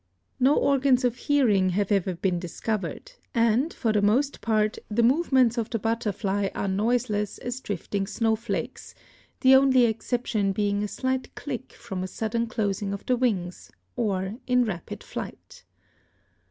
[0.39, 5.59] No organs of hearing have ever been discovered, and, for the most part, the movements
[5.59, 8.95] of the butterfly are noiseless as drifting snow flakes,
[9.41, 14.37] the only exception being a slight click from a sudden closing of the wings, or
[14.47, 15.65] in rapid flight.